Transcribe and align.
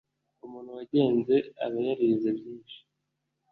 Umuntu 0.45 0.69
wagenze 0.77 1.35
aba 1.63 1.77
yarize 1.87 2.29
byinshi, 2.37 2.77